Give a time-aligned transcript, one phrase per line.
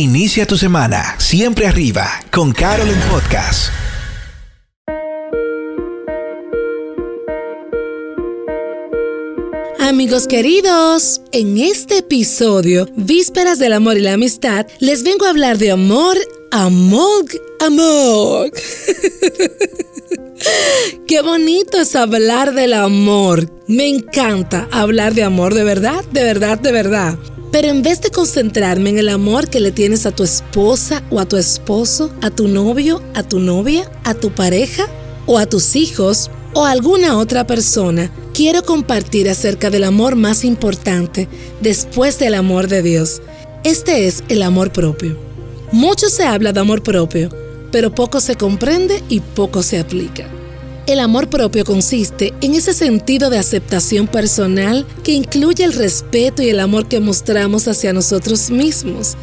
[0.00, 3.70] Inicia tu semana siempre arriba con Carol en Podcast.
[9.78, 15.58] Amigos queridos, en este episodio, Vísperas del Amor y la Amistad, les vengo a hablar
[15.58, 16.16] de amor,
[16.50, 17.26] amor,
[17.60, 18.50] amor.
[21.06, 23.52] Qué bonito es hablar del amor.
[23.66, 27.18] Me encanta hablar de amor, de verdad, de verdad, de verdad.
[27.52, 31.18] Pero en vez de concentrarme en el amor que le tienes a tu esposa o
[31.18, 34.86] a tu esposo, a tu novio, a tu novia, a tu pareja
[35.26, 40.44] o a tus hijos o a alguna otra persona, quiero compartir acerca del amor más
[40.44, 41.28] importante
[41.60, 43.20] después del amor de Dios.
[43.64, 45.18] Este es el amor propio.
[45.72, 47.30] Mucho se habla de amor propio,
[47.72, 50.39] pero poco se comprende y poco se aplica.
[50.90, 56.48] El amor propio consiste en ese sentido de aceptación personal que incluye el respeto y
[56.48, 59.16] el amor que mostramos hacia nosotros mismos.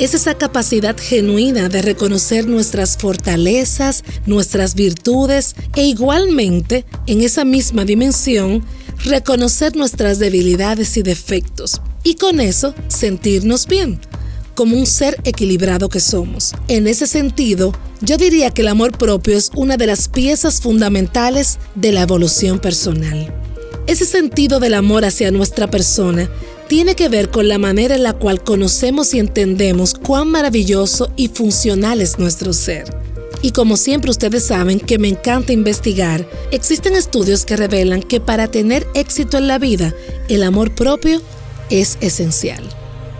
[0.00, 7.84] Es esa capacidad genuina de reconocer nuestras fortalezas, nuestras virtudes e igualmente, en esa misma
[7.84, 8.64] dimensión,
[9.04, 14.00] reconocer nuestras debilidades y defectos y con eso sentirnos bien
[14.54, 16.52] como un ser equilibrado que somos.
[16.68, 21.58] En ese sentido, yo diría que el amor propio es una de las piezas fundamentales
[21.74, 23.32] de la evolución personal.
[23.86, 26.30] Ese sentido del amor hacia nuestra persona
[26.68, 31.28] tiene que ver con la manera en la cual conocemos y entendemos cuán maravilloso y
[31.28, 32.84] funcional es nuestro ser.
[33.42, 38.48] Y como siempre ustedes saben que me encanta investigar, existen estudios que revelan que para
[38.48, 39.94] tener éxito en la vida,
[40.30, 41.20] el amor propio
[41.68, 42.64] es esencial.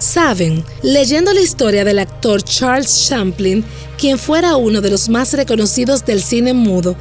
[0.05, 3.65] Saben, leyendo la historia del actor Charles Champlin,
[3.97, 6.95] quien fuera uno de los más reconocidos del cine mudo,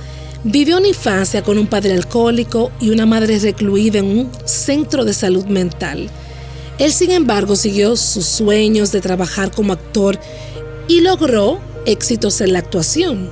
[0.46, 5.14] vivió una infancia con un padre alcohólico y una madre recluida en un centro de
[5.14, 6.10] salud mental.
[6.80, 10.18] Él, sin embargo, siguió sus sueños de trabajar como actor
[10.88, 13.30] y logró éxitos en la actuación.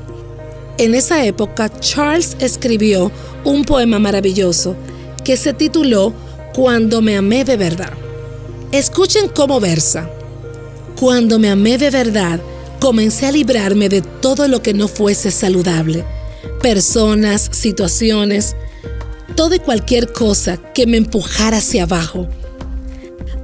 [0.79, 3.09] En esa época, Charles escribió
[3.45, 4.75] un poema maravilloso
[5.23, 6.13] que se tituló
[6.53, 7.93] Cuando me amé de verdad.
[8.71, 10.09] Escuchen cómo versa.
[10.97, 12.39] Cuando me amé de verdad,
[12.79, 16.05] comencé a librarme de todo lo que no fuese saludable.
[16.61, 18.55] Personas, situaciones,
[19.35, 22.27] todo y cualquier cosa que me empujara hacia abajo.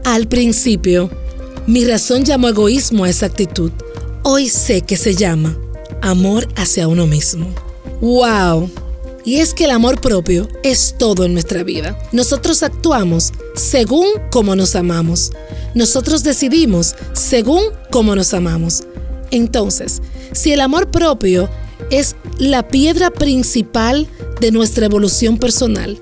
[0.05, 1.09] Al principio,
[1.65, 3.71] mi razón llamó egoísmo a esa actitud.
[4.23, 5.57] Hoy sé que se llama
[6.01, 7.53] amor hacia uno mismo.
[7.99, 8.69] ¡Wow!
[9.27, 11.99] Y es que el amor propio es todo en nuestra vida.
[12.13, 15.33] Nosotros actuamos según como nos amamos.
[15.75, 17.61] Nosotros decidimos según
[17.91, 18.83] como nos amamos.
[19.31, 20.01] Entonces,
[20.31, 21.49] si el amor propio
[21.91, 24.07] es la piedra principal
[24.39, 25.99] de nuestra evolución personal,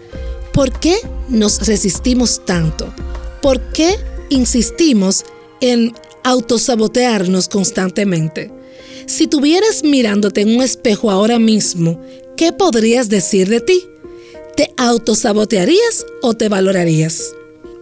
[0.53, 0.95] ¿por qué
[1.27, 2.93] nos resistimos tanto?
[3.41, 3.97] ¿Por qué
[4.29, 5.25] insistimos
[5.61, 8.51] en autosabotearnos constantemente?
[9.07, 11.99] Si tuvieras mirándote en un espejo ahora mismo
[12.35, 13.85] ¿qué podrías decir de ti?
[14.55, 17.33] ¿Te autosabotearías o te valorarías?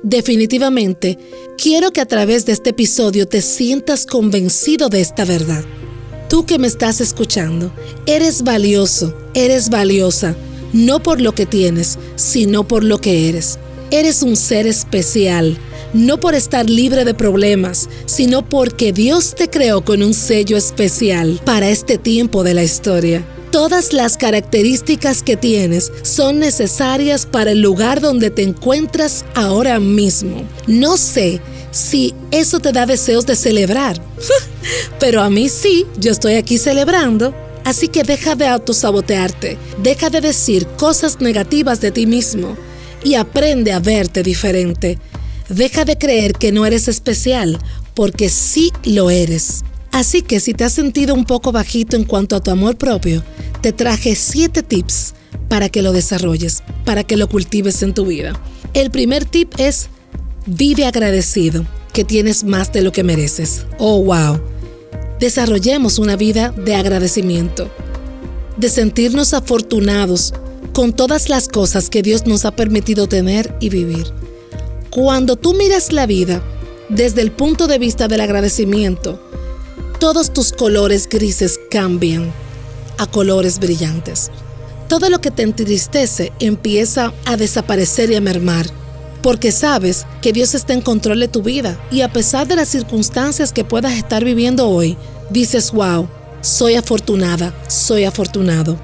[0.03, 1.17] Definitivamente,
[1.57, 5.63] quiero que a través de este episodio te sientas convencido de esta verdad.
[6.29, 7.71] Tú que me estás escuchando,
[8.05, 10.35] eres valioso, eres valiosa,
[10.73, 13.59] no por lo que tienes, sino por lo que eres.
[13.91, 15.57] Eres un ser especial,
[15.93, 21.39] no por estar libre de problemas, sino porque Dios te creó con un sello especial
[21.45, 23.23] para este tiempo de la historia.
[23.53, 30.41] Todas las características que tienes son necesarias para el lugar donde te encuentras ahora mismo.
[30.65, 34.01] No sé si eso te da deseos de celebrar,
[34.99, 37.35] pero a mí sí, yo estoy aquí celebrando.
[37.63, 42.57] Así que deja de autosabotearte, deja de decir cosas negativas de ti mismo
[43.03, 44.97] y aprende a verte diferente.
[45.47, 47.59] Deja de creer que no eres especial,
[47.93, 49.63] porque sí lo eres.
[49.93, 53.23] Así que si te has sentido un poco bajito en cuanto a tu amor propio,
[53.61, 55.13] te traje 7 tips
[55.47, 58.33] para que lo desarrolles, para que lo cultives en tu vida.
[58.73, 59.89] El primer tip es
[60.47, 63.67] vive agradecido, que tienes más de lo que mereces.
[63.77, 64.41] Oh, wow.
[65.19, 67.69] Desarrollemos una vida de agradecimiento,
[68.57, 70.33] de sentirnos afortunados
[70.73, 74.07] con todas las cosas que Dios nos ha permitido tener y vivir.
[74.89, 76.41] Cuando tú miras la vida
[76.89, 79.22] desde el punto de vista del agradecimiento,
[80.03, 82.29] todos tus colores grises cambian
[82.97, 84.31] a colores brillantes.
[84.89, 88.65] Todo lo que te entristece empieza a desaparecer y a mermar,
[89.21, 92.67] porque sabes que Dios está en control de tu vida y a pesar de las
[92.67, 94.97] circunstancias que puedas estar viviendo hoy,
[95.29, 96.09] dices, wow,
[96.41, 98.77] soy afortunada, soy afortunado.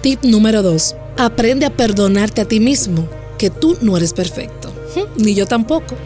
[0.00, 0.94] Tip número 2.
[1.18, 4.72] Aprende a perdonarte a ti mismo, que tú no eres perfecto,
[5.16, 5.96] ni yo tampoco.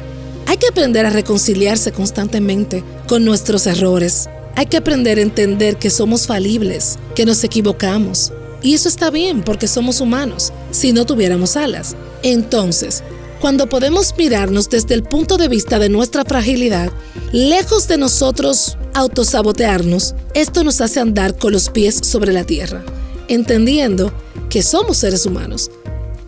[0.47, 4.29] Hay que aprender a reconciliarse constantemente con nuestros errores.
[4.55, 8.33] Hay que aprender a entender que somos falibles, que nos equivocamos.
[8.63, 11.97] Y eso está bien porque somos humanos, si no tuviéramos alas.
[12.23, 13.03] Entonces,
[13.41, 16.91] cuando podemos mirarnos desde el punto de vista de nuestra fragilidad,
[17.33, 22.85] lejos de nosotros autosabotearnos, esto nos hace andar con los pies sobre la tierra,
[23.29, 24.13] entendiendo
[24.49, 25.71] que somos seres humanos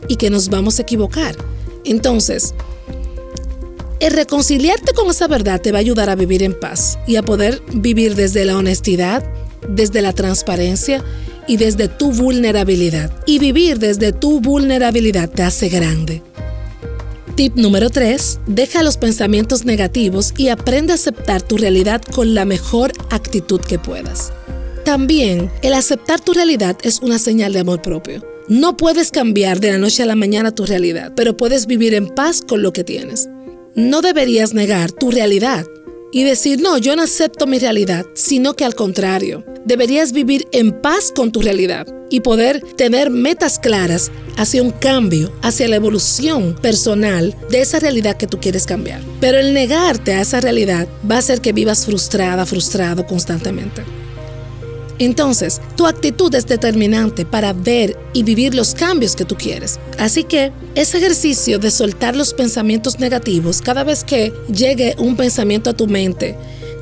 [0.06, 1.36] y que nos vamos a equivocar.
[1.84, 2.54] Entonces,
[4.00, 7.22] el reconciliarte con esa verdad te va a ayudar a vivir en paz y a
[7.22, 9.24] poder vivir desde la honestidad,
[9.68, 11.04] desde la transparencia
[11.46, 13.10] y desde tu vulnerabilidad.
[13.26, 16.22] Y vivir desde tu vulnerabilidad te hace grande.
[17.34, 18.40] Tip número 3.
[18.46, 23.78] Deja los pensamientos negativos y aprende a aceptar tu realidad con la mejor actitud que
[23.78, 24.32] puedas.
[24.84, 28.24] También, el aceptar tu realidad es una señal de amor propio.
[28.48, 32.08] No puedes cambiar de la noche a la mañana tu realidad, pero puedes vivir en
[32.08, 33.28] paz con lo que tienes.
[33.78, 35.64] No deberías negar tu realidad
[36.10, 40.72] y decir, no, yo no acepto mi realidad, sino que al contrario, deberías vivir en
[40.72, 46.56] paz con tu realidad y poder tener metas claras hacia un cambio, hacia la evolución
[46.60, 49.00] personal de esa realidad que tú quieres cambiar.
[49.20, 53.84] Pero el negarte a esa realidad va a hacer que vivas frustrada, frustrado constantemente.
[54.98, 59.78] Entonces, tu actitud es determinante para ver y vivir los cambios que tú quieres.
[59.98, 65.70] Así que ese ejercicio de soltar los pensamientos negativos cada vez que llegue un pensamiento
[65.70, 66.36] a tu mente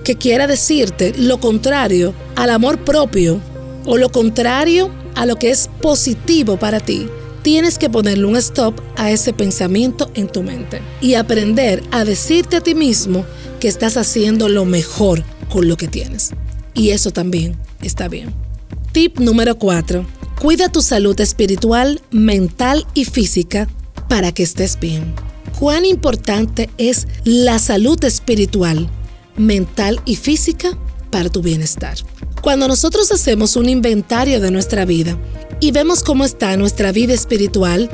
[0.04, 3.40] que quiera decirte lo contrario al amor propio
[3.84, 7.08] o lo contrario a lo que es positivo para ti,
[7.42, 12.56] tienes que ponerle un stop a ese pensamiento en tu mente y aprender a decirte
[12.56, 13.24] a ti mismo
[13.58, 16.32] que estás haciendo lo mejor con lo que tienes.
[16.76, 18.32] Y eso también está bien.
[18.92, 20.06] Tip número 4.
[20.40, 23.66] Cuida tu salud espiritual, mental y física
[24.08, 25.14] para que estés bien.
[25.58, 28.90] Cuán importante es la salud espiritual,
[29.36, 30.78] mental y física
[31.10, 31.96] para tu bienestar.
[32.42, 35.18] Cuando nosotros hacemos un inventario de nuestra vida
[35.60, 37.90] y vemos cómo está nuestra vida espiritual,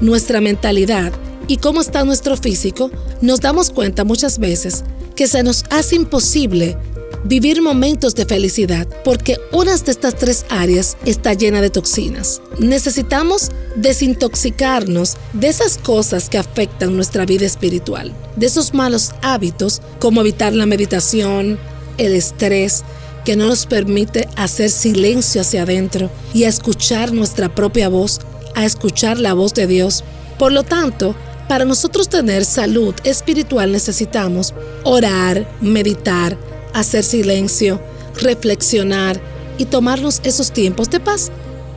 [0.00, 1.12] nuestra mentalidad
[1.48, 2.90] y cómo está nuestro físico,
[3.20, 6.78] nos damos cuenta muchas veces que se nos hace imposible
[7.24, 12.42] vivir momentos de felicidad, porque una de estas tres áreas está llena de toxinas.
[12.58, 20.20] Necesitamos desintoxicarnos de esas cosas que afectan nuestra vida espiritual, de esos malos hábitos como
[20.20, 21.58] evitar la meditación,
[21.98, 22.84] el estrés,
[23.24, 28.20] que no nos permite hacer silencio hacia adentro y escuchar nuestra propia voz,
[28.54, 30.02] a escuchar la voz de Dios.
[30.38, 31.14] Por lo tanto,
[31.48, 34.54] para nosotros tener salud espiritual necesitamos
[34.84, 36.36] orar, meditar,
[36.72, 37.80] hacer silencio,
[38.20, 39.20] reflexionar
[39.58, 41.30] y tomarnos esos tiempos de paz.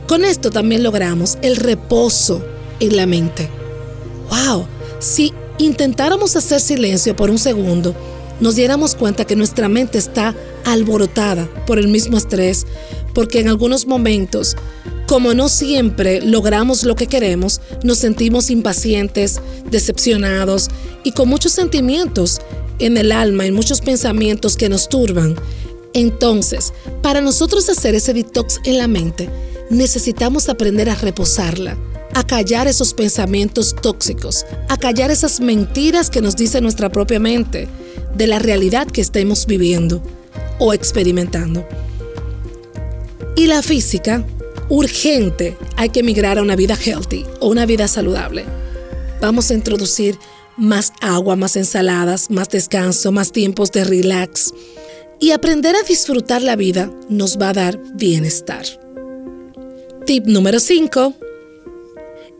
[0.06, 2.44] Con esto también logramos el reposo
[2.80, 3.48] en la mente.
[4.30, 4.66] ¡Wow!
[4.98, 7.94] Si intentáramos hacer silencio por un segundo,
[8.40, 10.34] nos diéramos cuenta que nuestra mente está
[10.64, 12.66] alborotada por el mismo estrés,
[13.14, 14.56] porque en algunos momentos,
[15.06, 19.40] como no siempre logramos lo que queremos, nos sentimos impacientes,
[19.70, 20.68] decepcionados
[21.02, 22.40] y con muchos sentimientos
[22.78, 25.36] en el alma, en muchos pensamientos que nos turban.
[25.94, 29.30] Entonces, para nosotros hacer ese detox en la mente,
[29.70, 31.76] necesitamos aprender a reposarla,
[32.14, 37.68] a callar esos pensamientos tóxicos, a callar esas mentiras que nos dice nuestra propia mente
[38.14, 40.02] de la realidad que estemos viviendo
[40.58, 41.66] o experimentando.
[43.36, 44.24] Y la física,
[44.68, 48.44] urgente, hay que migrar a una vida healthy o una vida saludable.
[49.20, 50.18] Vamos a introducir
[50.56, 54.52] más agua, más ensaladas, más descanso, más tiempos de relax.
[55.18, 58.64] Y aprender a disfrutar la vida nos va a dar bienestar.
[60.04, 61.14] Tip número 5.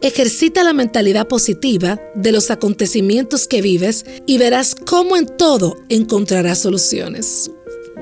[0.02, 6.58] Ejercita la mentalidad positiva de los acontecimientos que vives y verás cómo en todo encontrarás
[6.58, 7.50] soluciones.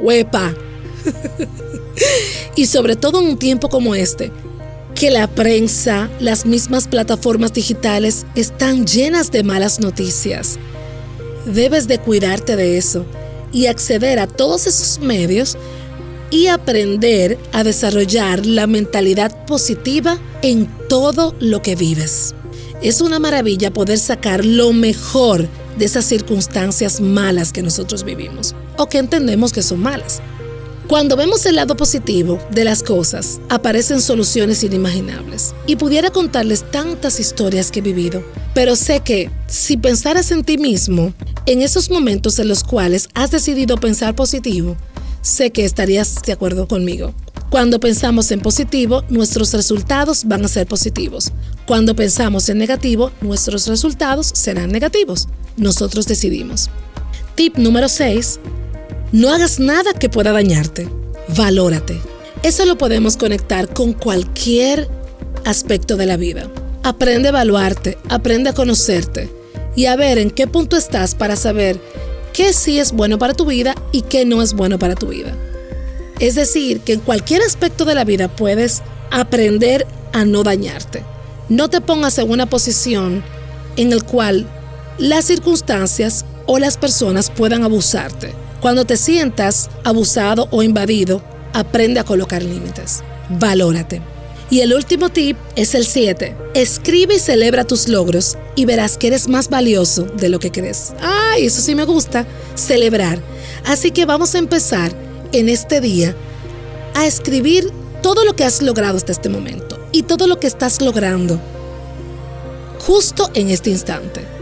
[0.03, 0.55] ¡Huepa!
[2.57, 4.33] y sobre todo en un tiempo como este,
[4.95, 10.59] que la prensa, las mismas plataformas digitales están llenas de malas noticias.
[11.47, 13.05] Debes de cuidarte de eso
[13.53, 15.57] y acceder a todos esos medios
[16.31, 22.35] y aprender a desarrollar la mentalidad positiva en todo lo que vives.
[22.83, 25.49] Es una maravilla poder sacar lo mejor
[25.79, 30.21] de esas circunstancias malas que nosotros vivimos o que entendemos que son malas.
[30.89, 35.55] Cuando vemos el lado positivo de las cosas, aparecen soluciones inimaginables.
[35.67, 38.23] Y pudiera contarles tantas historias que he vivido,
[38.53, 41.15] pero sé que si pensaras en ti mismo,
[41.47, 44.77] en esos momentos en los cuales has decidido pensar positivo,
[45.23, 47.15] sé que estarías de acuerdo conmigo.
[47.49, 51.33] Cuando pensamos en positivo, nuestros resultados van a ser positivos.
[51.67, 55.29] Cuando pensamos en negativo, nuestros resultados serán negativos.
[55.57, 56.69] nosotros decidimos.
[57.37, 58.41] Tip número 6.
[59.15, 60.89] No hagas nada que pueda dañarte.
[61.37, 62.01] Valórate.
[62.43, 64.89] Eso lo podemos conectar con cualquier
[65.45, 66.51] aspecto de la vida.
[66.83, 69.31] Aprende a evaluarte, aprende a conocerte
[69.77, 71.81] y a ver en qué punto estás para saber
[72.33, 75.33] qué sí es bueno para tu vida y qué no es bueno para tu vida.
[76.19, 81.05] Es decir, que en cualquier aspecto de la vida puedes aprender a no dañarte.
[81.49, 83.23] No te pongas en una posición
[83.77, 84.49] en la cual
[84.99, 88.33] las circunstancias o las personas puedan abusarte.
[88.65, 91.21] Cuando te sientas abusado o invadido,
[91.53, 93.05] aprende a colocar límites.
[93.29, 94.01] Valórate.
[94.49, 96.35] Y el último tip es el 7.
[96.55, 100.95] Escribe y celebra tus logros y verás que eres más valioso de lo que crees.
[101.03, 103.21] Ay, eso sí me gusta, celebrar.
[103.67, 104.93] Así que vamos a empezar
[105.33, 106.17] en este día
[106.95, 107.71] a escribir
[108.03, 111.39] todo lo que has logrado hasta este momento y todo lo que estás logrando
[112.81, 114.34] justo en este instante.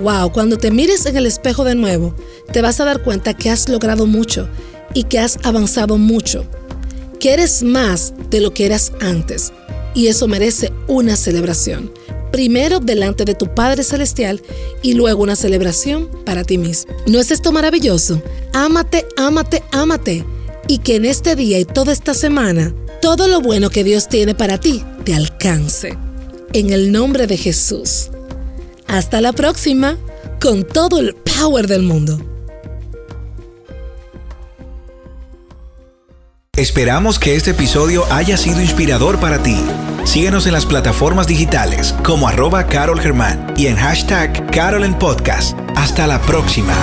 [0.00, 2.14] Wow, cuando te mires en el espejo de nuevo,
[2.52, 4.48] te vas a dar cuenta que has logrado mucho
[4.94, 6.46] y que has avanzado mucho
[7.18, 9.52] que eres más de lo que eras antes
[9.94, 11.92] y eso merece una celebración.
[12.30, 14.42] Primero delante de tu Padre Celestial
[14.82, 16.94] y luego una celebración para ti mismo.
[17.06, 18.22] ¿No es esto maravilloso?
[18.52, 20.24] Ámate, ámate, ámate.
[20.68, 24.34] Y que en este día y toda esta semana, todo lo bueno que Dios tiene
[24.34, 25.96] para ti te alcance.
[26.52, 28.10] En el nombre de Jesús.
[28.88, 29.96] Hasta la próxima,
[30.40, 32.18] con todo el power del mundo.
[36.56, 39.56] Esperamos que este episodio haya sido inspirador para ti.
[40.04, 45.56] Síguenos en las plataformas digitales como arroba Carol Germán y en hashtag Carol en Podcast.
[45.76, 46.74] Hasta la próxima.